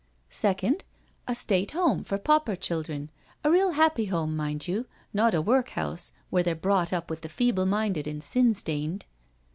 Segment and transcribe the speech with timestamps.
[0.33, 0.81] ••Secon<^
[1.27, 3.11] a State Home for pauper children,
[3.43, 7.29] a real happy home, mind you, not a workhouse, where they're brought up with the
[7.29, 9.05] feeble minded and sin stained.